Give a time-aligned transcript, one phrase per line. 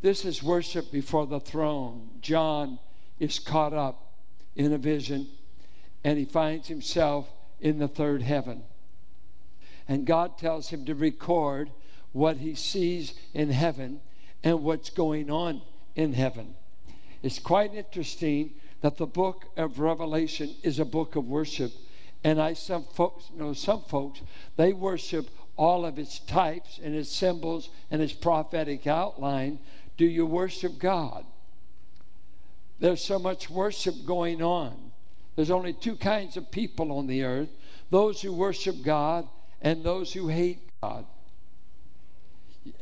[0.00, 2.08] this is worship before the throne.
[2.20, 2.78] John
[3.18, 4.12] is caught up
[4.54, 5.28] in a vision
[6.04, 7.28] and he finds himself
[7.60, 8.62] in the third heaven.
[9.88, 11.70] And God tells him to record
[12.12, 14.00] what he sees in heaven
[14.44, 15.62] and what's going on
[15.96, 16.54] in heaven.
[17.22, 21.72] It's quite interesting that the book of Revelation is a book of worship.
[22.22, 24.20] And I some folks you know some folks
[24.56, 29.58] they worship all of its types and its symbols and its prophetic outline.
[29.98, 31.26] Do you worship God?
[32.80, 34.92] There's so much worship going on.
[35.36, 37.50] There's only two kinds of people on the earth
[37.90, 39.26] those who worship God
[39.62, 41.06] and those who hate God.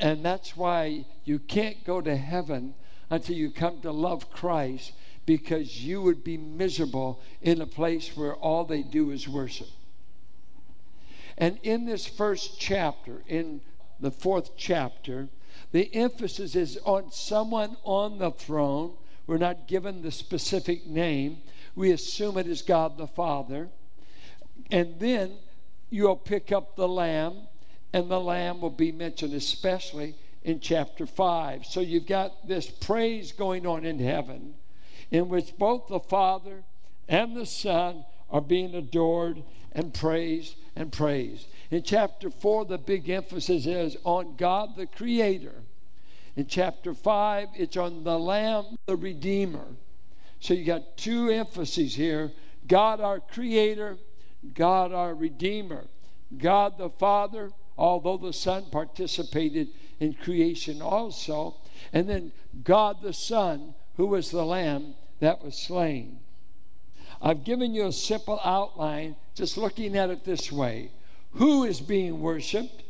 [0.01, 2.75] And that's why you can't go to heaven
[3.09, 4.93] until you come to love Christ
[5.27, 9.69] because you would be miserable in a place where all they do is worship.
[11.39, 13.61] And in this first chapter, in
[14.01, 15.29] the fourth chapter,
[15.73, 18.93] the emphasis is on someone on the throne.
[19.27, 21.39] We're not given the specific name,
[21.75, 23.69] we assume it is God the Father.
[24.71, 25.33] And then
[25.91, 27.35] you'll pick up the Lamb,
[27.93, 31.67] and the Lamb will be mentioned especially in chapter 5.
[31.67, 34.55] So you've got this praise going on in heaven
[35.11, 36.63] in which both the Father
[37.09, 39.43] and the Son are being adored
[39.73, 41.47] and praised and praised.
[41.71, 45.63] In chapter 4, the big emphasis is on God the Creator.
[46.37, 49.67] In chapter 5, it's on the Lamb, the Redeemer.
[50.39, 52.33] So you got two emphases here
[52.69, 53.99] God our Creator,
[54.55, 55.87] God our Redeemer.
[56.37, 59.69] God the Father, although the Son participated
[60.01, 61.57] in creation also,
[61.93, 62.33] and then
[62.65, 66.19] God the Son, who was the lamb that was slain.
[67.23, 70.91] I've given you a simple outline, just looking at it this way
[71.33, 72.83] who is being worshiped,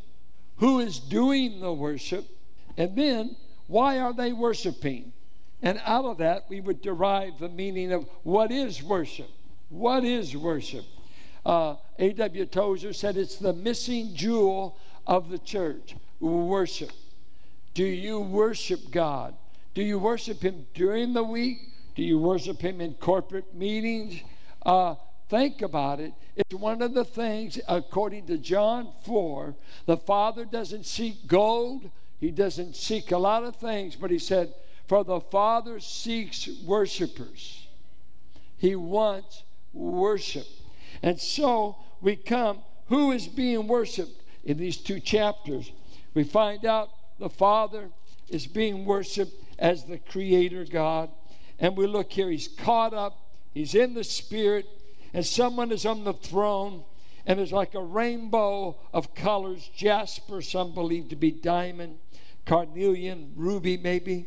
[0.57, 2.27] who is doing the worship,
[2.77, 5.13] and then why are they worshiping?
[5.63, 9.31] And out of that, we would derive the meaning of what is worship.
[9.69, 10.85] What is worship?
[11.45, 12.47] Uh, A.W.
[12.47, 16.91] Tozer said it's the missing jewel of the church worship.
[17.75, 19.35] Do you worship God?
[19.75, 21.59] Do you worship Him during the week?
[21.95, 24.21] Do you worship Him in corporate meetings?
[24.65, 24.97] Uh,
[25.29, 26.13] think about it.
[26.37, 29.55] It's one of the things, according to John 4,
[29.87, 34.55] the Father doesn't seek gold, He doesn't seek a lot of things, but He said,
[34.87, 37.67] For the Father seeks worshipers.
[38.59, 39.43] He wants
[39.73, 40.47] worship.
[41.03, 45.71] And so we come, who is being worshiped in these two chapters?
[46.15, 47.91] We find out the Father
[48.29, 51.11] is being worshiped as the Creator God.
[51.59, 53.19] And we look here, He's caught up,
[53.55, 54.67] He's in the Spirit,
[55.17, 56.85] and someone is on the throne.
[57.25, 61.97] And there's like a rainbow of colors jasper, some believe to be diamond,
[62.45, 64.27] carnelian, ruby, maybe.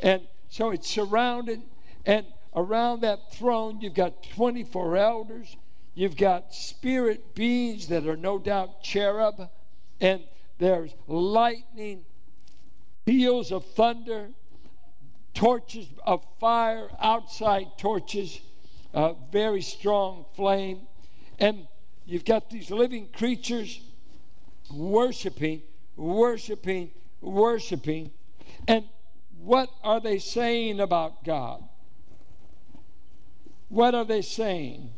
[0.00, 1.62] And so it's surrounded,
[2.04, 5.56] and around that throne, you've got 24 elders.
[5.94, 9.48] You've got spirit beings that are no doubt cherub,
[10.00, 10.20] and
[10.58, 12.04] there's lightning
[13.04, 14.30] peals of thunder,
[15.32, 18.40] torches of fire, outside torches,
[18.94, 20.86] uh, very strong flame.
[21.38, 21.66] And
[22.06, 23.80] you've got these living creatures
[24.72, 25.62] worshiping,
[25.96, 26.90] worshiping,
[27.20, 28.12] worshiping.
[28.66, 28.84] And
[29.38, 31.62] what are they saying about God?
[33.68, 34.90] What are they saying?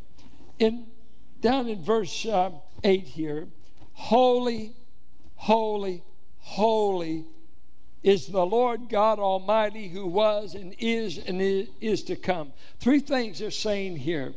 [0.59, 0.87] In
[1.41, 2.51] down in verse uh,
[2.83, 3.49] 8 here,
[3.93, 4.75] holy,
[5.37, 6.03] holy,
[6.39, 7.25] holy
[8.07, 11.43] is the Lord God Almighty who was and is and
[11.81, 12.53] is to come.
[12.79, 14.33] Three things they're saying here.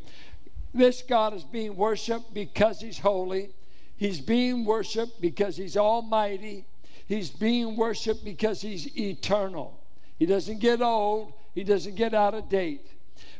[0.73, 3.51] This God is being worshiped because he's holy.
[3.95, 6.65] He's being worshiped because he's almighty.
[7.05, 9.79] He's being worshiped because he's eternal.
[10.17, 12.87] He doesn't get old, he doesn't get out of date.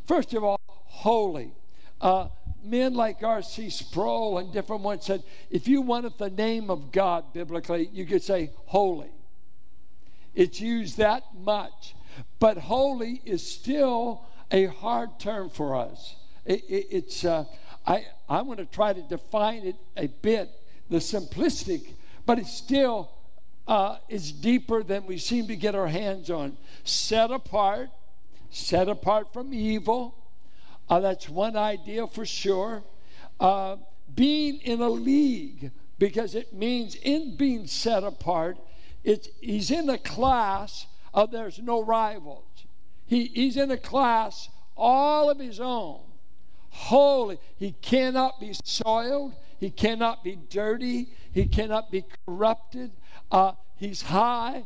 [0.05, 1.53] First of all, holy.
[1.99, 2.27] Uh,
[2.63, 3.71] men like R.C.
[3.71, 8.21] Sproul and different ones said if you wanted the name of God biblically, you could
[8.21, 9.09] say holy.
[10.35, 11.95] It's used that much.
[12.39, 16.15] But holy is still a hard term for us.
[16.45, 17.45] It, it, it's, uh,
[17.85, 20.49] I, I'm going to try to define it a bit,
[20.89, 21.93] the simplistic,
[22.25, 23.11] but it still
[23.67, 26.57] uh, is deeper than we seem to get our hands on.
[26.83, 27.89] Set apart,
[28.49, 30.15] set apart from evil.
[30.89, 32.83] Uh, that's one idea for sure.
[33.39, 33.77] Uh,
[34.15, 38.57] being in a league, because it means in being set apart,
[39.03, 42.45] it's, he's in a class of there's no rivals.
[43.05, 45.99] He, he's in a class all of his own.
[46.69, 47.39] Holy.
[47.57, 49.33] He cannot be soiled.
[49.59, 51.09] He cannot be dirty.
[51.31, 52.91] He cannot be corrupted.
[53.31, 54.65] Uh, he's high,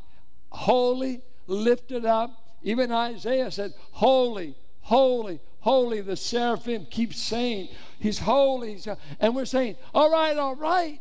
[0.50, 2.58] holy, lifted up.
[2.62, 6.02] Even Isaiah said, Holy, holy, holy.
[6.02, 7.70] The seraphim keep saying,
[8.00, 8.80] He's holy.
[9.20, 11.00] And we're saying, All right, all right.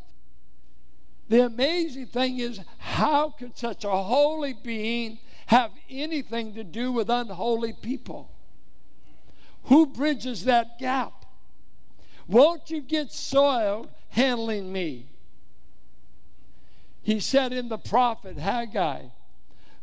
[1.28, 7.08] The amazing thing is, how could such a holy being have anything to do with
[7.08, 8.30] unholy people?
[9.64, 11.24] Who bridges that gap?
[12.26, 15.06] Won't you get soiled handling me?
[17.02, 19.06] He said in the prophet Haggai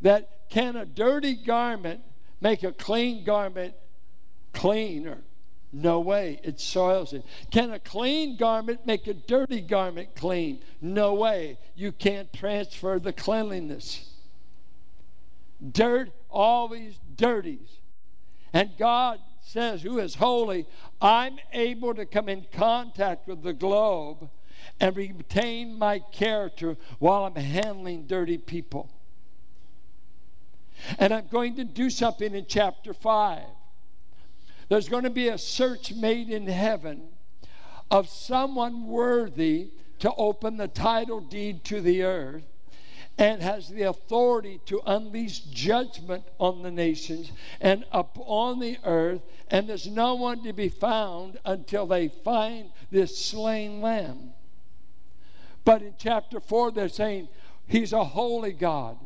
[0.02, 2.02] that can a dirty garment
[2.42, 3.74] make a clean garment
[4.54, 5.20] cleaner?
[5.72, 6.40] No way.
[6.44, 7.24] It soils it.
[7.52, 10.62] Can a clean garment make a dirty garment clean?
[10.82, 11.60] No way.
[11.76, 14.10] You can't transfer the cleanliness.
[15.72, 17.70] Dirt always dirties.
[18.52, 20.66] And God says, Who is holy,
[21.02, 24.30] I'm able to come in contact with the globe
[24.80, 28.90] and retain my character while I'm handling dirty people.
[30.98, 33.44] And I'm going to do something in chapter 5.
[34.70, 37.10] There's going to be a search made in heaven
[37.92, 42.44] of someone worthy to open the title deed to the earth
[43.18, 49.22] and has the authority to unleash judgment on the nations and upon the earth.
[49.50, 54.34] And there's no one to be found until they find this slain lamb.
[55.66, 57.28] But in chapter 4, they're saying
[57.68, 58.98] he's a holy God.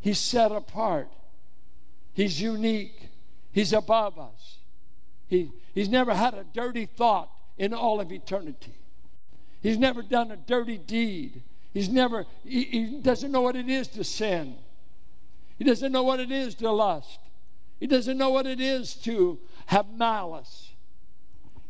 [0.00, 1.08] He's set apart.
[2.12, 3.08] He's unique.
[3.54, 4.58] He's above us.
[5.28, 8.74] He, he's never had a dirty thought in all of eternity.
[9.62, 11.40] He's never done a dirty deed.
[11.72, 14.56] He's never, he, he doesn't know what it is to sin.
[15.56, 17.20] He doesn't know what it is to lust.
[17.78, 20.72] He doesn't know what it is to have malice.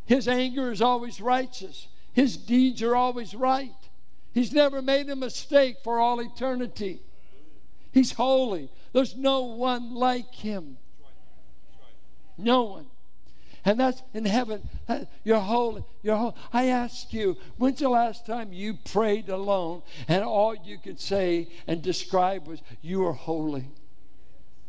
[0.06, 1.88] His anger is always righteous.
[2.14, 3.70] His deeds are always right.
[4.32, 7.02] He's never made a mistake for all eternity.
[7.92, 8.70] He's holy.
[8.94, 10.78] There's no one like him.
[12.36, 12.86] No one.
[13.64, 14.68] And that's in heaven.
[15.24, 15.84] You're holy.
[16.02, 16.34] You're holy.
[16.52, 21.48] I ask you, when's the last time you prayed alone and all you could say
[21.66, 23.66] and describe was, You are holy.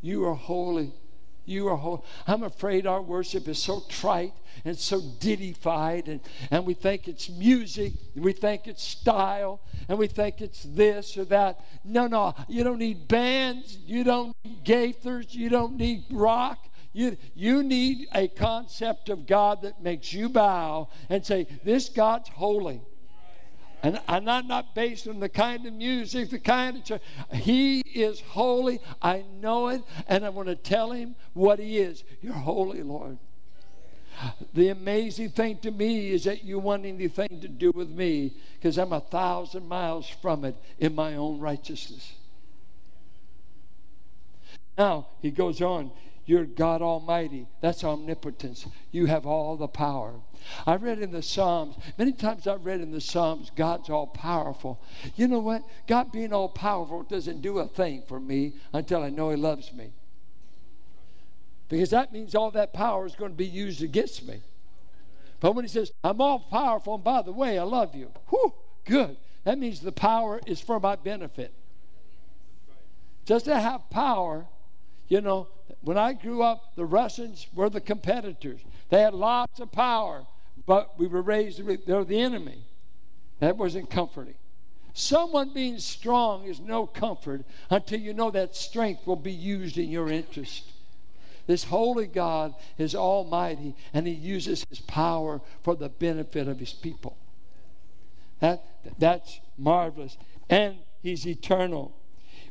[0.02, 0.94] You are holy.
[1.46, 2.02] You are holy.
[2.26, 4.34] I'm afraid our worship is so trite
[4.64, 10.00] and so dittified, and, and we think it's music, and we think it's style, and
[10.00, 11.60] we think it's this or that.
[11.84, 16.58] No, no, you don't need bands, you don't need gaithers, you don't need rock.
[16.96, 22.30] You, you need a concept of God that makes you bow and say, This God's
[22.30, 22.80] holy.
[23.84, 27.02] And, and I'm not based on the kind of music, the kind of church.
[27.34, 28.80] He is holy.
[29.02, 29.82] I know it.
[30.08, 32.06] And I want to tell him what he is.
[32.22, 33.18] You're holy, Lord.
[34.54, 38.78] The amazing thing to me is that you want anything to do with me because
[38.78, 42.14] I'm a thousand miles from it in my own righteousness.
[44.78, 45.92] Now, he goes on.
[46.26, 47.48] You're God Almighty.
[47.62, 48.66] That's omnipotence.
[48.92, 50.16] You have all the power.
[50.66, 54.82] I read in the Psalms, many times I've read in the Psalms, God's all powerful.
[55.16, 55.64] You know what?
[55.88, 59.72] God being all powerful doesn't do a thing for me until I know He loves
[59.74, 59.92] me.
[61.70, 64.42] Because that means all that power is going to be used against me.
[65.40, 68.54] But when He says, I'm all powerful, and by the way, I love you, whew,
[68.86, 69.18] good.
[69.44, 71.54] That means the power is for my benefit.
[73.26, 74.46] Just to have power,
[75.08, 75.48] you know,
[75.86, 78.60] when I grew up, the Russians were the competitors.
[78.90, 80.26] They had lots of power,
[80.66, 82.64] but we were raised, they're the enemy.
[83.40, 84.34] That wasn't comforting.
[84.94, 89.90] Someone being strong is no comfort until you know that strength will be used in
[89.90, 90.64] your interest.
[91.46, 96.74] This holy God is almighty and he uses his power for the benefit of his
[96.74, 97.16] people.
[98.40, 98.66] That,
[98.98, 100.18] that's marvelous.
[100.50, 101.96] And he's eternal.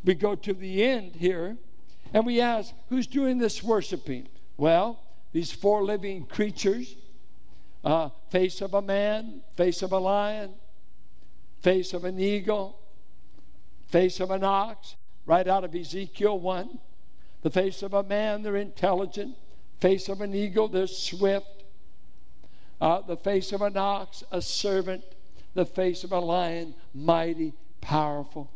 [0.04, 1.56] We go to the end here
[2.12, 4.28] and we ask, who's doing this worshiping?
[4.56, 5.00] Well,
[5.32, 6.94] these four living creatures
[7.84, 10.54] uh, face of a man, face of a lion,
[11.60, 12.78] face of an eagle,
[13.88, 14.96] face of an ox,
[15.26, 16.78] right out of Ezekiel 1.
[17.42, 19.36] The face of a man, they're intelligent.
[19.80, 21.64] Face of an eagle, they're swift.
[22.80, 25.04] Uh, the face of an ox, a servant.
[25.52, 28.50] The face of a lion, mighty, powerful.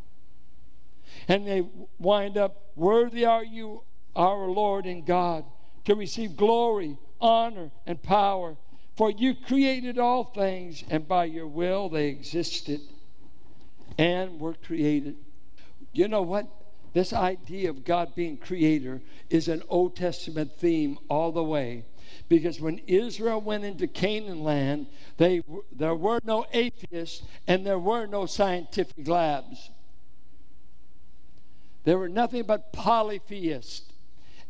[1.27, 1.63] And they
[1.97, 3.83] wind up, Worthy are you,
[4.15, 5.45] our Lord and God,
[5.85, 8.57] to receive glory, honor, and power.
[8.95, 12.81] For you created all things, and by your will they existed
[13.97, 15.15] and were created.
[15.93, 16.47] You know what?
[16.93, 21.85] This idea of God being creator is an Old Testament theme all the way.
[22.27, 24.87] Because when Israel went into Canaan land,
[25.17, 29.69] they, there were no atheists and there were no scientific labs.
[31.83, 33.83] They were nothing but polytheists.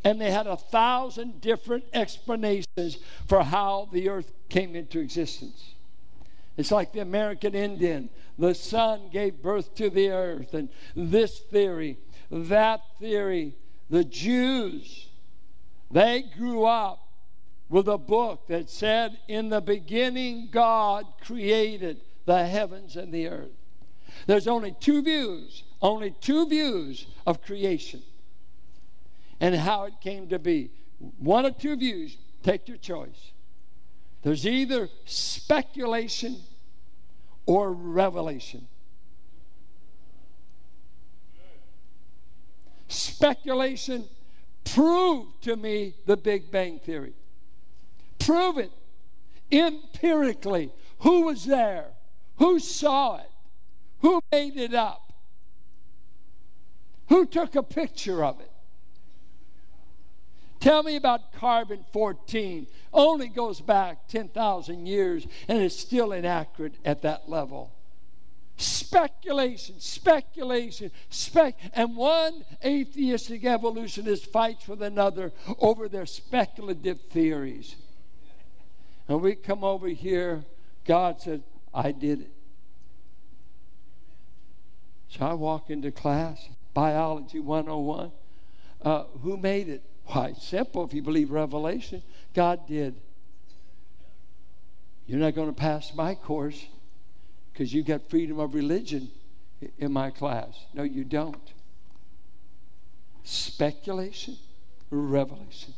[0.03, 5.73] And they had a thousand different explanations for how the earth came into existence.
[6.57, 8.09] It's like the American Indian.
[8.37, 11.97] The sun gave birth to the earth, and this theory,
[12.31, 13.55] that theory.
[13.89, 15.07] The Jews,
[15.89, 16.99] they grew up
[17.69, 23.51] with a book that said, In the beginning, God created the heavens and the earth.
[24.27, 28.01] There's only two views, only two views of creation
[29.39, 30.71] and how it came to be.
[31.17, 33.31] One or two views, take your choice.
[34.21, 36.37] There's either speculation
[37.45, 38.67] or revelation.
[42.89, 44.05] Speculation,
[44.65, 47.13] prove to me the Big Bang Theory.
[48.17, 48.71] Prove it
[49.51, 50.71] empirically.
[50.99, 51.85] Who was there?
[52.37, 53.31] Who saw it?
[53.99, 55.08] Who made it up?
[57.09, 58.51] Who took a picture of it?
[60.59, 62.67] Tell me about carbon 14.
[62.93, 67.71] Only goes back 10,000 years and is still inaccurate at that level.
[68.57, 77.75] Speculation, speculation, spec, and one atheistic evolutionist fights with another over their speculative theories.
[79.07, 80.43] And we come over here,
[80.85, 82.31] God said, I did it.
[85.09, 88.11] So I walk into class, Biology 101.
[88.81, 89.83] Uh, who made it?
[90.05, 92.01] Why, simple if you believe Revelation.
[92.33, 92.95] God did.
[95.05, 96.65] You're not going to pass my course
[97.51, 99.09] because you got freedom of religion
[99.77, 100.53] in my class.
[100.73, 101.51] No, you don't.
[103.23, 104.37] Speculation,
[104.89, 105.73] revelation.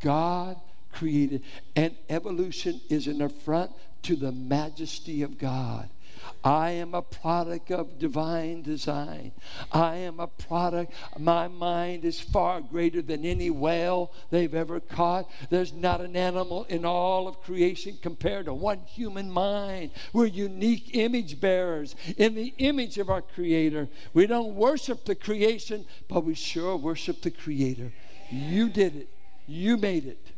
[0.00, 0.60] God
[0.92, 1.42] created,
[1.76, 3.70] and evolution is an affront
[4.02, 5.88] to the majesty of God.
[6.42, 9.32] I am a product of divine design.
[9.70, 10.92] I am a product.
[11.18, 15.28] My mind is far greater than any whale they've ever caught.
[15.50, 19.90] There's not an animal in all of creation compared to one human mind.
[20.12, 23.88] We're unique image bearers in the image of our Creator.
[24.14, 27.92] We don't worship the creation, but we sure worship the Creator.
[28.30, 29.08] You did it,
[29.46, 30.32] you made it.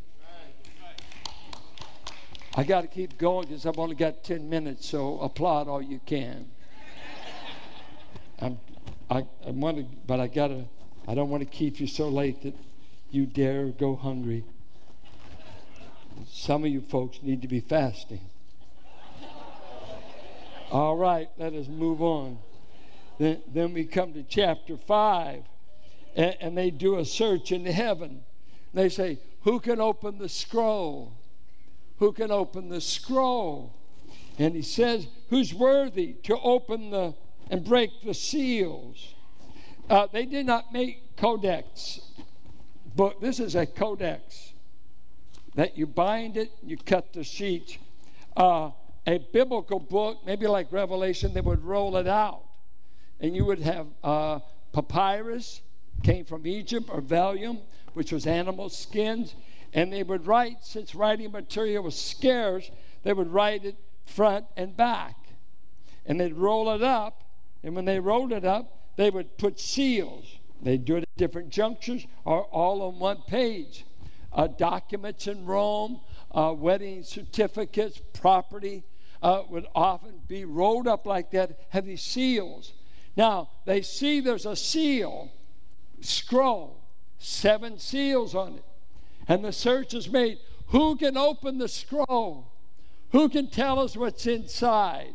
[2.54, 6.00] I got to keep going because I've only got 10 minutes, so applaud all you
[6.04, 6.50] can.
[8.40, 8.59] I'm,
[9.09, 10.64] I, I want to, but I got to,
[11.09, 12.54] I don't want to keep you so late that
[13.11, 14.44] you dare go hungry.
[16.30, 18.21] Some of you folks need to be fasting.
[20.71, 22.38] All right, let us move on.
[23.18, 25.42] Then, then we come to chapter 5,
[26.16, 28.25] and, and they do a search in heaven.
[28.75, 31.12] They say, Who can open the scroll?
[32.02, 33.73] Who can open the scroll.
[34.37, 37.14] And he says, Who's worthy to open the
[37.49, 39.14] and break the seals?
[39.88, 42.00] Uh, they did not make codex,
[42.97, 44.52] but this is a codex
[45.54, 47.78] that you bind it, you cut the sheet.
[48.37, 48.71] Uh,
[49.06, 52.42] a biblical book, maybe like Revelation, they would roll it out.
[53.21, 54.40] And you would have uh,
[54.73, 55.61] papyrus,
[56.02, 57.61] came from Egypt, or vellum,
[57.94, 59.37] which was animal skins.
[59.73, 62.71] And they would write, since writing material was scarce,
[63.02, 65.17] they would write it front and back.
[66.05, 67.25] And they'd roll it up.
[67.62, 70.37] And when they rolled it up, they would put seals.
[70.61, 73.85] They'd do it at different junctures or all on one page.
[74.33, 76.00] Uh, documents in Rome,
[76.33, 78.85] uh, wedding certificates, property
[79.23, 82.73] uh, would often be rolled up like that, have these seals.
[83.17, 85.31] Now, they see there's a seal,
[86.00, 86.83] scroll,
[87.19, 88.64] seven seals on it.
[89.29, 90.38] And the search is made.
[90.69, 92.50] Who can open the scroll?
[93.12, 95.14] Who can tell us what's inside?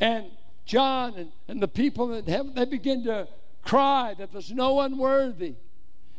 [0.00, 0.26] And
[0.64, 3.28] John and, and the people in heaven, they begin to
[3.62, 5.54] cry that there's no one worthy.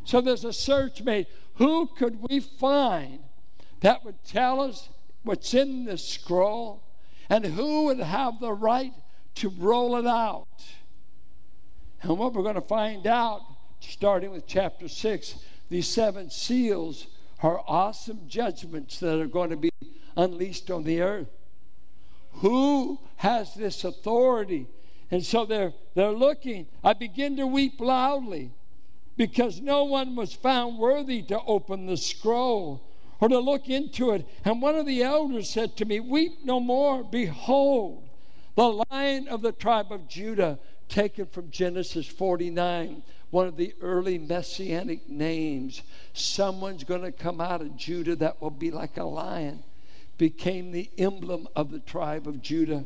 [0.05, 1.27] So there's a search made.
[1.55, 3.19] Who could we find
[3.81, 4.89] that would tell us
[5.23, 6.83] what's in the scroll?
[7.29, 8.93] And who would have the right
[9.35, 10.47] to roll it out?
[12.01, 13.41] And what we're going to find out,
[13.79, 15.35] starting with chapter 6,
[15.69, 17.07] these seven seals
[17.41, 19.71] are awesome judgments that are going to be
[20.15, 21.29] unleashed on the earth.
[22.33, 24.67] Who has this authority?
[25.11, 26.67] And so they're, they're looking.
[26.83, 28.51] I begin to weep loudly
[29.15, 32.83] because no one was found worthy to open the scroll
[33.19, 34.27] or to look into it.
[34.45, 37.03] And one of the elders said to me, Weep no more.
[37.03, 38.07] Behold,
[38.55, 44.17] the lion of the tribe of Judah, taken from Genesis 49 one of the early
[44.17, 45.81] messianic names.
[46.13, 49.63] Someone's going to come out of Judah that will be like a lion,
[50.17, 52.85] became the emblem of the tribe of Judah.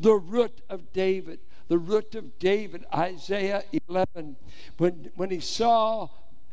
[0.00, 4.36] The root of David, the root of David, Isaiah 11.
[4.78, 6.08] When, when he saw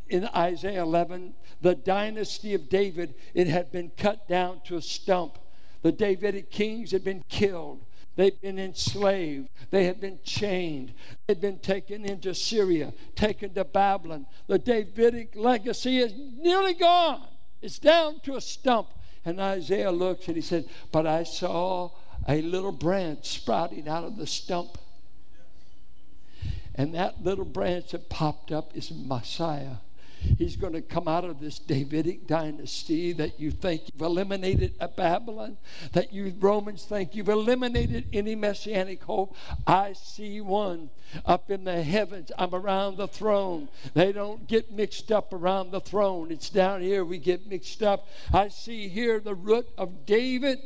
[0.09, 5.39] in Isaiah 11 the dynasty of David, it had been cut down to a stump.
[5.81, 7.79] The Davidic kings had been killed.
[8.15, 9.49] They've been enslaved.
[9.71, 10.93] They have been chained.
[11.27, 14.25] They've been taken into Syria, taken to Babylon.
[14.47, 17.27] The Davidic legacy is nearly gone.
[17.61, 18.87] It's down to a stump.
[19.25, 21.91] And Isaiah looks and he said, But I saw
[22.27, 24.77] a little branch sprouting out of the stump.
[26.75, 29.77] And that little branch that popped up is Messiah.
[30.37, 34.95] He's going to come out of this Davidic dynasty that you think you've eliminated at
[34.95, 35.57] Babylon,
[35.93, 39.35] that you Romans think you've eliminated any messianic hope.
[39.65, 40.89] I see one
[41.25, 42.31] up in the heavens.
[42.37, 43.69] I'm around the throne.
[43.93, 46.31] They don't get mixed up around the throne.
[46.31, 48.07] It's down here we get mixed up.
[48.33, 50.59] I see here the root of David,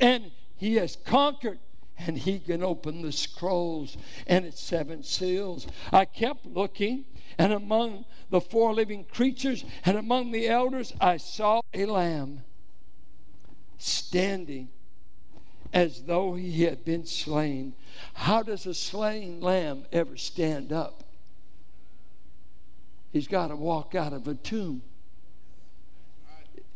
[0.00, 1.58] and he has conquered
[1.98, 5.66] and he can open the scrolls and its seven seals.
[5.92, 7.04] I kept looking
[7.38, 12.42] and among the four living creatures and among the elders, I saw a lamb
[13.78, 14.68] standing
[15.72, 17.74] as though he had been slain.
[18.14, 21.02] How does a slain lamb ever stand up?
[23.12, 24.82] He's got to walk out of a tomb.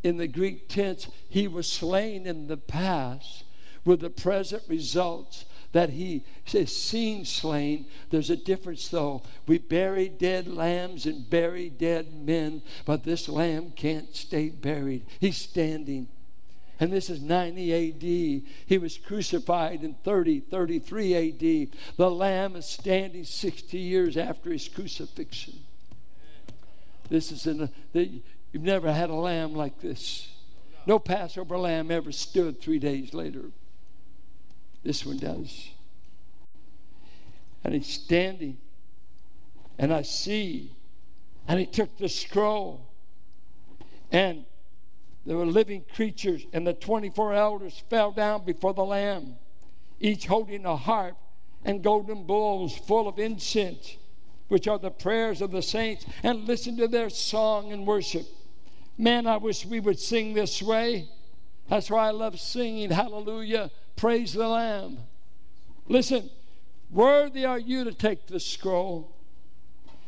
[0.03, 3.43] In the Greek tense, he was slain in the past
[3.83, 6.23] with the present results that he
[6.53, 7.85] is seen slain.
[8.09, 9.21] There's a difference, though.
[9.47, 15.05] We bury dead lambs and bury dead men, but this lamb can't stay buried.
[15.19, 16.07] He's standing.
[16.79, 18.01] And this is 90 AD.
[18.65, 21.77] He was crucified in 30, 33 AD.
[21.97, 25.59] The lamb is standing 60 years after his crucifixion.
[27.09, 28.21] This is in a, the,
[28.51, 30.29] you've never had a lamb like this.
[30.85, 33.51] No Passover lamb ever stood three days later.
[34.83, 35.69] This one does.
[37.63, 38.57] And he's standing,
[39.77, 40.71] and I see,
[41.47, 42.87] and he took the scroll,
[44.11, 44.45] and
[45.25, 49.35] there were living creatures, and the 24 elders fell down before the Lamb,
[49.99, 51.17] each holding a harp
[51.65, 53.97] and golden bowls full of incense,
[54.47, 58.25] which are the prayers of the saints, and listen to their song and worship.
[58.97, 61.09] Man, I wish we would sing this way.
[61.67, 62.89] That's why I love singing.
[62.89, 63.69] Hallelujah.
[63.99, 64.97] Praise the Lamb.
[65.89, 66.29] Listen,
[66.89, 69.13] worthy are you to take the scroll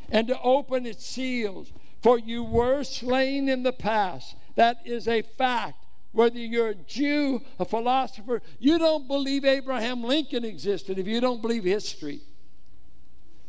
[0.10, 4.38] and to open its seals, for you were slain in the past.
[4.56, 5.84] That is a fact.
[6.14, 11.42] Whether you're a Jew, a philosopher, you don't believe Abraham Lincoln existed if you don't
[11.42, 12.22] believe history.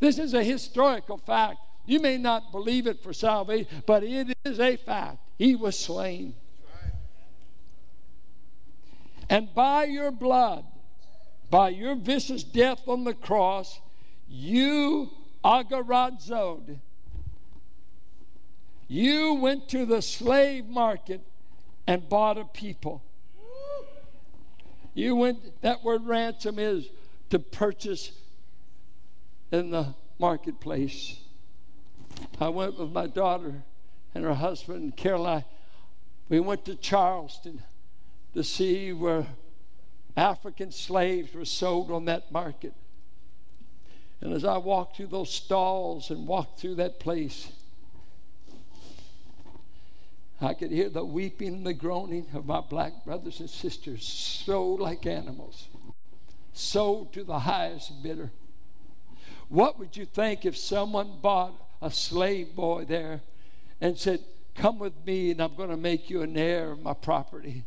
[0.01, 1.59] This is a historical fact.
[1.87, 5.19] You may not believe it for salvation, but it is a fact.
[5.39, 6.35] He was slain.
[9.33, 10.67] And by your blood,
[11.49, 13.81] by your vicious death on the cross,
[14.29, 15.09] you
[15.43, 16.79] agorazo'd,
[18.89, 21.23] you went to the slave market
[21.87, 23.03] and bought a people.
[24.93, 26.91] You went, that word ransom is
[27.31, 28.13] to purchase
[29.51, 31.17] in the marketplace.
[32.39, 33.63] I went with my daughter
[34.15, 35.45] and her husband, Caroline.
[36.29, 37.63] We went to Charleston
[38.35, 39.27] to see where
[40.17, 42.75] African slaves were sold on that market.
[44.21, 47.51] And as I walked through those stalls and walked through that place,
[50.41, 54.81] I could hear the weeping and the groaning of my black brothers and sisters, sold
[54.81, 55.69] like animals,
[56.53, 58.31] sold to the highest bidder.
[59.49, 63.21] What would you think if someone bought a slave boy there
[63.81, 64.21] and said,
[64.55, 67.65] Come with me and I'm going to make you an heir of my property?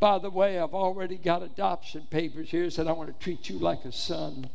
[0.00, 2.70] By the way, I've already got adoption papers here.
[2.70, 4.48] Said I want to treat you like a son.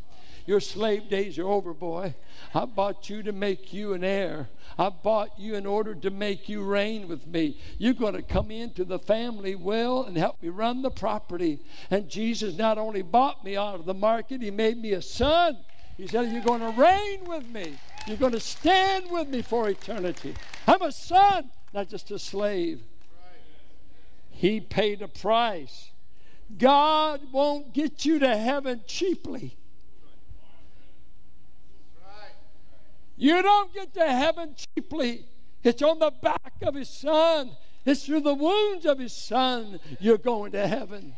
[0.48, 2.16] Your slave days are over, boy.
[2.54, 4.50] I bought you to make you an heir.
[4.78, 7.60] I bought you in order to make you reign with me.
[7.78, 11.60] You're going to come into the family well and help me run the property.
[11.90, 15.58] And Jesus not only bought me out of the market, He made me a son.
[15.98, 17.76] He said, You're going to reign with me.
[18.08, 20.36] You're going to stand with me for eternity.
[20.68, 22.82] I'm a son, not just a slave.
[24.46, 25.90] He paid a price.
[26.60, 29.58] God won't get you to heaven cheaply.
[33.18, 35.26] You don't get to heaven cheaply.
[35.64, 37.58] It's on the back of his son.
[37.88, 41.16] It's through the wounds of his son you're going to heaven.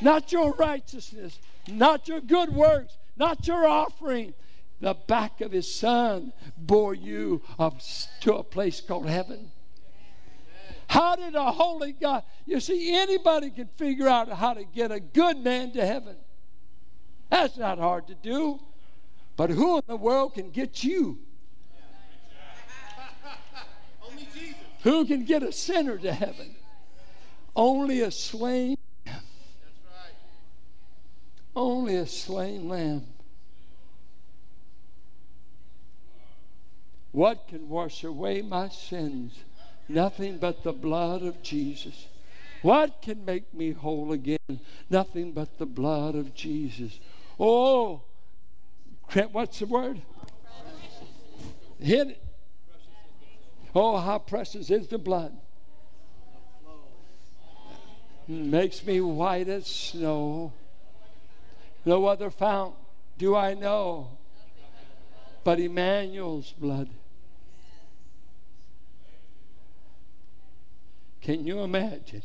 [0.00, 4.34] Not your righteousness, not your good works, not your offering.
[4.78, 7.42] The back of his son bore you
[8.20, 9.50] to a place called heaven.
[10.88, 12.24] How did a holy God?
[12.46, 16.16] You see, anybody can figure out how to get a good man to heaven.
[17.30, 18.60] That's not hard to do.
[19.36, 21.18] But who in the world can get you?
[24.08, 24.56] Only Jesus.
[24.82, 26.54] Who can get a sinner to heaven?
[27.56, 29.20] Only a slain lamb.
[31.54, 33.06] Only a slain lamb.
[37.12, 39.38] What can wash away my sins?
[39.92, 42.06] Nothing but the blood of Jesus.
[42.62, 44.60] What can make me whole again?
[44.88, 46.98] Nothing but the blood of Jesus.
[47.38, 48.02] Oh,
[49.32, 50.00] what's the word?
[51.78, 52.24] Hit it.
[53.74, 55.32] Oh, how precious is the blood.
[58.28, 60.52] Makes me white as snow.
[61.84, 62.74] No other fount
[63.18, 64.18] do I know
[65.44, 66.88] but Emmanuel's blood.
[71.22, 72.22] Can you imagine?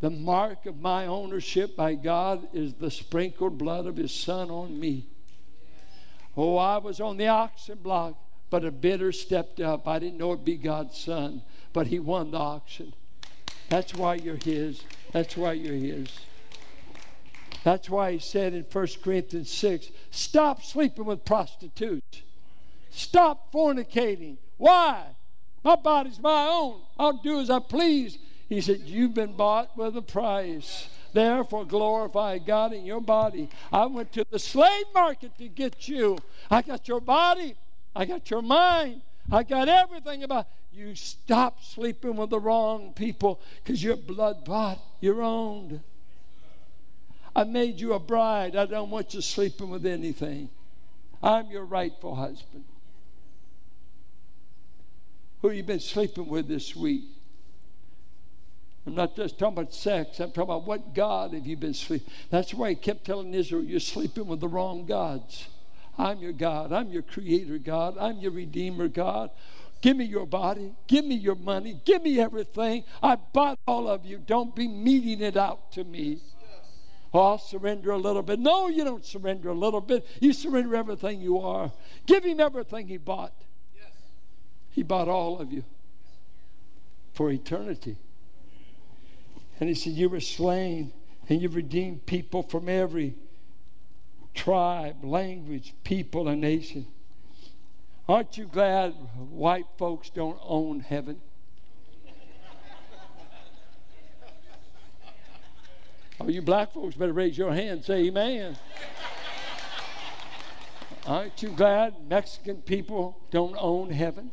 [0.00, 4.78] The mark of my ownership by God is the sprinkled blood of His Son on
[4.78, 5.06] me.
[6.36, 8.14] Oh, I was on the auction block,
[8.48, 9.88] but a bidder stepped up.
[9.88, 12.92] I didn't know it'd be God's Son, but He won the auction.
[13.68, 14.82] That's why you're His.
[15.12, 16.08] That's why you're His.
[17.64, 22.22] That's why He said in 1 Corinthians 6 stop sleeping with prostitutes,
[22.90, 24.36] stop fornicating.
[24.58, 25.06] Why?
[25.66, 26.80] My body's my own.
[26.96, 28.18] I'll do as I please.
[28.48, 30.88] He said, You've been bought with a price.
[31.12, 33.48] Therefore, glorify God in your body.
[33.72, 36.18] I went to the slave market to get you.
[36.52, 37.56] I got your body.
[37.96, 39.00] I got your mind.
[39.32, 40.94] I got everything about you.
[40.94, 44.78] Stop sleeping with the wrong people because you're blood bought.
[45.00, 45.80] You're owned.
[47.34, 48.54] I made you a bride.
[48.54, 50.48] I don't want you sleeping with anything.
[51.20, 52.62] I'm your rightful husband.
[55.42, 57.04] Who you been sleeping with this week?
[58.86, 60.20] I'm not just talking about sex.
[60.20, 62.12] I'm talking about what God have you been sleeping.
[62.30, 65.48] That's why he kept telling Israel, you're sleeping with the wrong gods.
[65.98, 66.72] I'm your God.
[66.72, 67.96] I'm your creator God.
[67.98, 69.30] I'm your redeemer God.
[69.82, 70.72] Give me your body.
[70.86, 71.80] Give me your money.
[71.84, 72.84] Give me everything.
[73.02, 74.18] I bought all of you.
[74.18, 76.18] Don't be meeting it out to me.
[77.12, 78.38] Oh, I'll surrender a little bit.
[78.38, 80.06] No, you don't surrender a little bit.
[80.20, 81.72] You surrender everything you are.
[82.06, 83.32] Give him everything he bought.
[84.76, 85.64] He bought all of you
[87.14, 87.96] for eternity.
[89.58, 90.92] And he said, You were slain
[91.30, 93.14] and you redeemed people from every
[94.34, 96.86] tribe, language, people, and nation.
[98.06, 98.90] Aren't you glad
[99.30, 101.22] white folks don't own heaven?
[106.18, 108.56] Oh, you black folks better raise your hand say amen.
[111.06, 114.30] Aren't you glad Mexican people don't own heaven?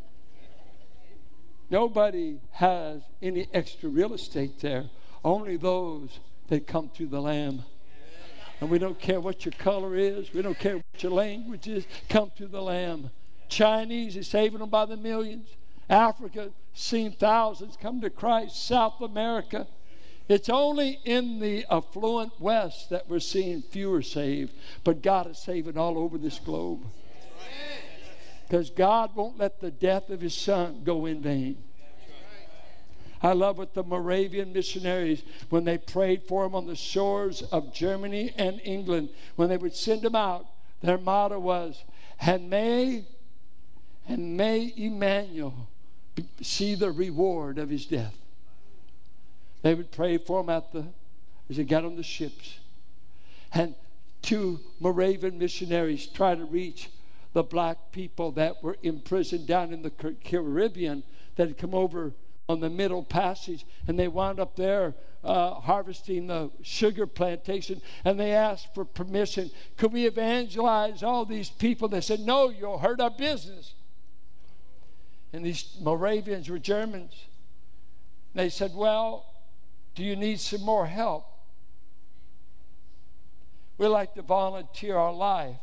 [1.69, 4.85] Nobody has any extra real estate there,
[5.23, 7.63] only those that come through the Lamb.
[8.61, 11.85] And we don't care what your color is, we don't care what your language is,
[12.09, 13.09] come through the Lamb.
[13.49, 15.47] Chinese is saving them by the millions.
[15.89, 18.65] Africa, seen thousands come to Christ.
[18.65, 19.67] South America.
[20.29, 25.77] It's only in the affluent West that we're seeing fewer saved, but God is saving
[25.77, 26.85] all over this globe
[28.53, 31.57] because God won't let the death of his son go in vain.
[33.19, 37.73] I love what the Moravian missionaries, when they prayed for him on the shores of
[37.73, 40.45] Germany and England, when they would send him out,
[40.81, 41.83] their motto was,
[42.21, 43.05] and may,
[44.07, 45.67] and may Emmanuel
[46.39, 48.15] see the reward of his death.
[49.63, 50.85] They would pray for him at the,
[51.49, 52.59] as he got on the ships.
[53.51, 53.73] And
[54.21, 56.91] two Moravian missionaries try to reach
[57.33, 61.03] the black people that were imprisoned down in the Caribbean
[61.35, 62.13] that had come over
[62.47, 64.93] on the middle passage and they wound up there
[65.23, 69.49] uh, harvesting the sugar plantation and they asked for permission.
[69.77, 71.87] Could we evangelize all these people?
[71.87, 73.73] They said no you'll hurt our business.
[75.31, 77.13] And these moravians were germans.
[78.35, 79.25] They said well
[79.95, 81.25] do you need some more help?
[83.77, 85.57] We like to volunteer our life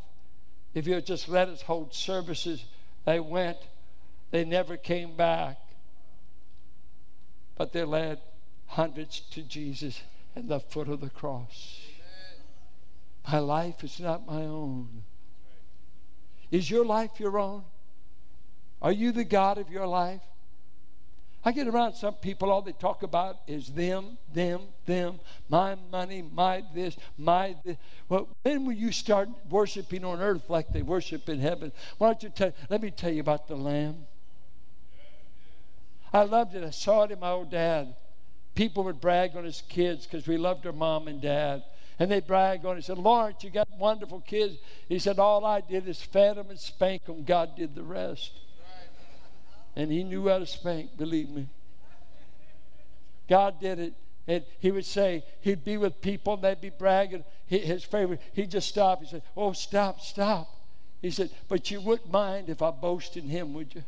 [0.74, 2.64] if you just let us hold services,
[3.04, 3.58] they went,
[4.30, 5.58] they never came back.
[7.56, 8.20] But they led
[8.66, 10.00] hundreds to Jesus
[10.36, 11.80] at the foot of the cross.
[13.30, 15.04] My life is not my own.
[16.50, 17.64] Is your life your own?
[18.82, 20.22] Are you the God of your life?
[21.42, 26.22] I get around some people, all they talk about is them, them, them, my money,
[26.22, 27.76] my this, my this.
[28.10, 31.72] Well, when will you start worshiping on earth like they worship in heaven?
[31.96, 34.06] Why don't you tell, let me tell you about the Lamb.
[36.12, 36.64] I loved it.
[36.64, 37.94] I saw it in my old dad.
[38.54, 41.62] People would brag on his kids because we loved our mom and dad.
[41.98, 42.80] And they brag on it.
[42.80, 44.58] He said, Lawrence, you got wonderful kids.
[44.88, 47.24] He said, All I did is fed them and spank them.
[47.24, 48.32] God did the rest.
[49.76, 51.48] And he knew how to spank, believe me.
[53.28, 53.94] God did it.
[54.26, 57.24] And he would say, he'd be with people and they'd be bragging.
[57.46, 59.00] His favorite, he'd just stop.
[59.00, 60.48] He said, Oh, stop, stop.
[61.00, 63.84] He said, But you wouldn't mind if I boast in him, would you?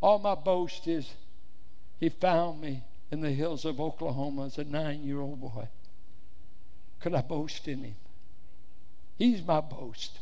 [0.00, 1.10] All my boast is
[2.00, 5.68] he found me in the hills of Oklahoma as a nine year old boy.
[7.00, 7.94] Could I boast in him?
[9.18, 10.18] He's my boast.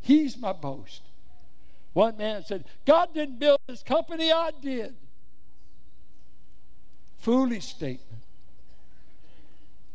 [0.00, 1.02] He's my boast.
[1.92, 4.94] One man said, God didn't build this company, I did.
[7.18, 8.22] Foolish statement.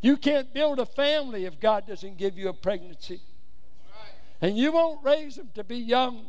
[0.00, 3.20] You can't build a family if God doesn't give you a pregnancy.
[4.42, 6.26] And you won't raise them to be young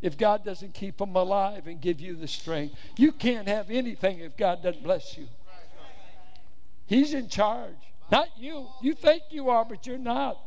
[0.00, 2.76] if God doesn't keep them alive and give you the strength.
[2.96, 5.26] You can't have anything if God doesn't bless you.
[6.86, 7.74] He's in charge,
[8.10, 8.68] not you.
[8.82, 10.38] You think you are, but you're not.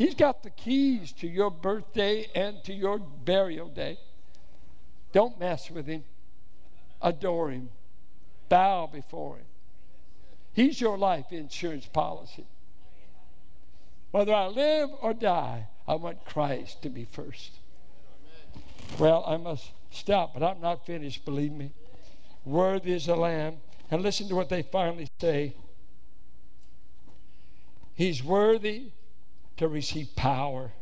[0.00, 3.98] He's got the keys to your birthday and to your burial day.
[5.12, 6.04] Don't mess with him.
[7.02, 7.68] Adore him.
[8.48, 9.44] Bow before him.
[10.54, 12.46] He's your life insurance policy.
[14.10, 17.58] Whether I live or die, I want Christ to be first.
[18.98, 21.72] Well, I must stop, but I'm not finished, believe me.
[22.46, 23.58] Worthy is the Lamb.
[23.90, 25.52] And listen to what they finally say.
[27.94, 28.92] He's worthy
[29.60, 30.72] to receive power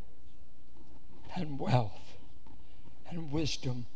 [1.35, 2.15] and wealth
[3.11, 3.87] and wisdom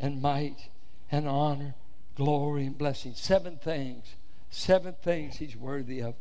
[0.00, 0.70] and might
[1.08, 1.76] and honor,
[2.16, 3.12] glory and blessing.
[3.14, 4.16] Seven things.
[4.50, 6.14] Seven things he's worthy of.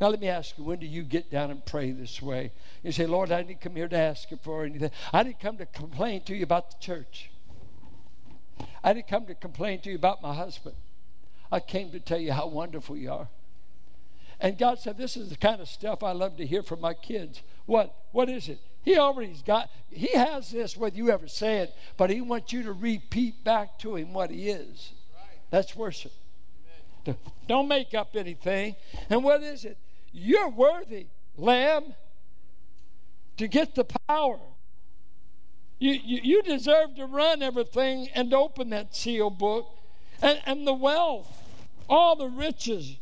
[0.00, 2.52] Now, let me ask you, when do you get down and pray this way?
[2.84, 4.92] You say, Lord, I didn't come here to ask you for anything.
[5.12, 7.28] I didn't come to complain to you about the church.
[8.84, 10.76] I didn't come to complain to you about my husband.
[11.50, 13.28] I came to tell you how wonderful you are.
[14.40, 16.94] And God said, This is the kind of stuff I love to hear from my
[16.94, 17.42] kids.
[17.66, 17.94] What?
[18.12, 18.58] What is it?
[18.84, 22.62] He already's got, he has this whether you ever say it, but he wants you
[22.64, 24.92] to repeat back to him what he is.
[25.50, 26.12] That's worship.
[27.48, 28.76] Don't make up anything.
[29.08, 29.78] And what is it?
[30.12, 31.94] You're worthy, Lamb,
[33.36, 34.38] to get the power.
[35.78, 39.66] You, you, you deserve to run everything and open that seal book.
[40.22, 41.42] And, and the wealth,
[41.88, 42.96] all the riches.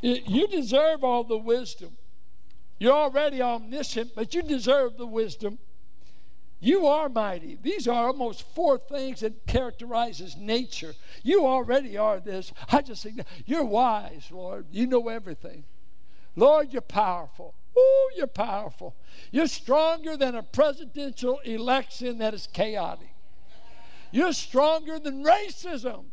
[0.00, 1.96] You deserve all the wisdom.
[2.78, 5.58] You're already omniscient, but you deserve the wisdom.
[6.60, 7.58] You are mighty.
[7.62, 10.94] These are almost four things that characterizes nature.
[11.22, 12.52] You already are this.
[12.70, 14.66] I just think you're wise, Lord.
[14.70, 15.64] You know everything.
[16.34, 17.54] Lord, you're powerful.
[17.76, 18.94] Oh, you're powerful.
[19.30, 23.14] You're stronger than a presidential election that is chaotic.
[24.10, 26.06] You're stronger than racism.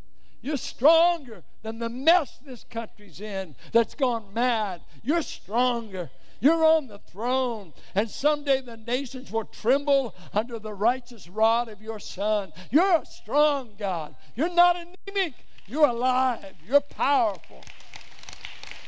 [0.44, 4.82] You're stronger than the mess this country's in that's gone mad.
[5.02, 6.12] You're stronger.
[6.42, 11.82] You're on the throne, and someday the nations will tremble under the righteous rod of
[11.82, 12.52] your Son.
[12.70, 14.16] You're a strong God.
[14.36, 15.36] You're not anemic.
[15.66, 16.54] You're alive.
[16.68, 17.64] You're powerful.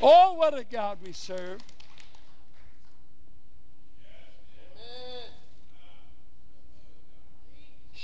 [0.02, 1.62] Oh, what a God we serve.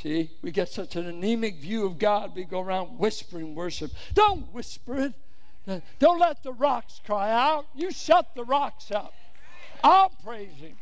[0.01, 3.91] See, we get such an anemic view of God, we go around whispering worship.
[4.15, 5.83] Don't whisper it.
[5.99, 7.67] Don't let the rocks cry out.
[7.75, 9.13] You shut the rocks up.
[9.83, 10.75] I'll praise Him.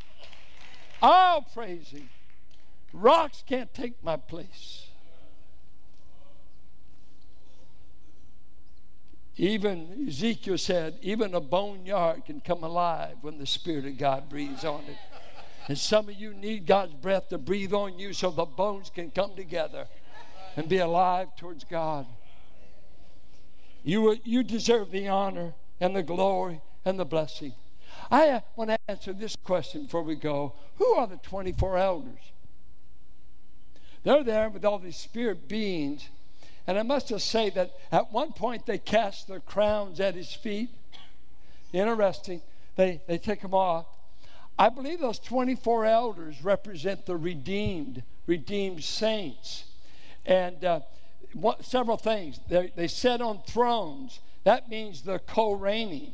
[1.02, 2.10] I'll praise Him.
[2.94, 4.88] Rocks can't take my place.
[9.36, 14.64] Even Ezekiel said, even a boneyard can come alive when the Spirit of God breathes
[14.64, 14.98] on it.
[15.70, 19.12] And some of you need God's breath to breathe on you so the bones can
[19.12, 19.86] come together
[20.56, 22.08] and be alive towards God.
[23.84, 27.54] You, you deserve the honor and the glory and the blessing.
[28.10, 30.54] I want to answer this question before we go.
[30.78, 32.32] Who are the 24 elders?
[34.04, 36.10] They're there with all these spirit beings.
[36.66, 40.34] And I must just say that at one point they cast their crowns at his
[40.34, 40.72] feet.
[41.72, 42.42] Interesting.
[42.76, 43.86] They, they take them off.
[44.60, 49.64] I believe those 24 elders represent the redeemed, redeemed saints.
[50.26, 50.82] And uh,
[51.32, 52.42] what, several things.
[52.50, 54.20] They, they sit on thrones.
[54.44, 56.12] That means they're co reigning.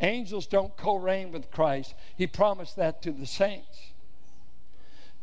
[0.00, 1.94] Angels don't co reign with Christ.
[2.18, 3.92] He promised that to the saints.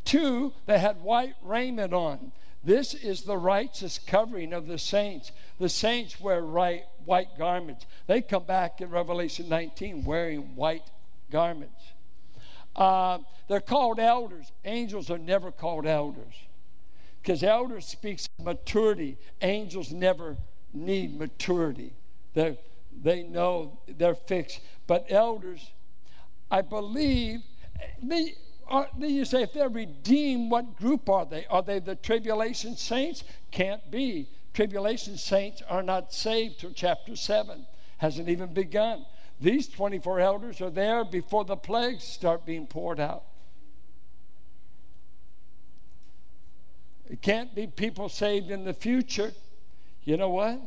[0.04, 2.32] Two, they had white raiment on.
[2.64, 5.30] This is the righteous covering of the saints.
[5.60, 7.86] The saints wear right, white garments.
[8.08, 10.90] They come back in Revelation 19 wearing white
[11.30, 11.92] garments.
[12.76, 14.52] Uh, they're called elders.
[14.64, 16.34] Angels are never called elders
[17.22, 19.18] because elders speaks of maturity.
[19.42, 20.36] Angels never
[20.72, 21.92] need maturity.
[22.34, 22.58] They
[23.02, 24.60] they know they're fixed.
[24.86, 25.70] But elders,
[26.50, 27.40] I believe
[28.02, 28.34] they
[28.68, 31.46] are, then you say if they're redeemed, what group are they?
[31.46, 33.24] Are they the tribulation saints?
[33.50, 34.28] Can't be.
[34.54, 37.66] Tribulation saints are not saved till chapter 7.
[37.98, 39.04] Hasn't even begun.
[39.40, 43.24] These 24 elders are there before the plagues start being poured out.
[47.08, 49.32] It can't be people saved in the future.
[50.04, 50.60] You know what?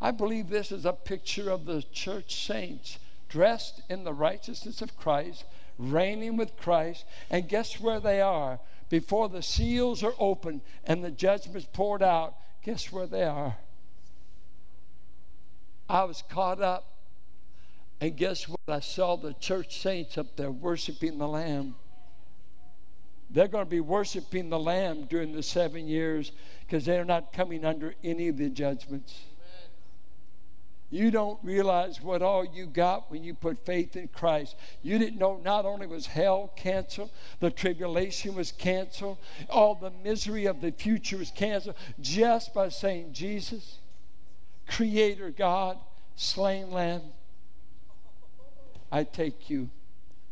[0.00, 2.98] I believe this is a picture of the church saints
[3.28, 5.44] dressed in the righteousness of Christ,
[5.76, 7.04] reigning with Christ.
[7.30, 8.60] And guess where they are?
[8.88, 13.56] Before the seals are opened and the judgment's poured out, guess where they are?
[15.88, 16.93] I was caught up.
[18.00, 18.60] And guess what?
[18.68, 21.74] I saw the church saints up there worshiping the Lamb.
[23.30, 27.64] They're going to be worshiping the Lamb during the seven years because they're not coming
[27.64, 29.24] under any of the judgments.
[30.94, 34.54] You don't realize what all you got when you put faith in Christ.
[34.82, 39.18] You didn't know not only was hell canceled, the tribulation was canceled,
[39.50, 43.78] all the misery of the future was canceled just by saying, Jesus,
[44.68, 45.78] Creator God,
[46.14, 47.02] slain Lamb,
[48.94, 49.70] I take you.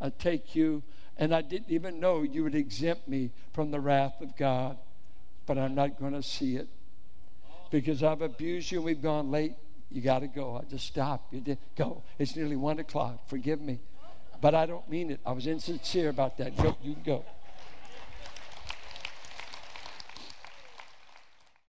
[0.00, 0.82] I take you.
[1.16, 4.78] And I didn't even know you would exempt me from the wrath of God.
[5.46, 6.68] But I'm not going to see it
[7.70, 9.54] because I've abused you and we've gone late
[9.92, 10.56] you got to go.
[10.56, 11.26] I just stop.
[11.30, 12.02] You did go.
[12.18, 13.28] It's nearly one o'clock.
[13.28, 13.78] Forgive me,
[14.40, 15.20] but I don't mean it.
[15.24, 16.56] I was insincere about that.
[16.56, 17.24] Go, you go.